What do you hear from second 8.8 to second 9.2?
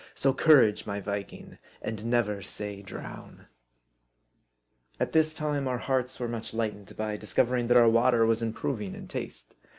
in